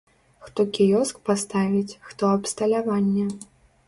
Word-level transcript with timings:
Хто 0.45 0.63
кіёск 0.77 1.19
паставіць, 1.27 1.97
хто 2.07 2.31
абсталяванне. 2.39 3.27